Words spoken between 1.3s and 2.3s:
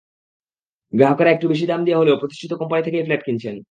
একটু দাম বেশি দিয়ে হলেও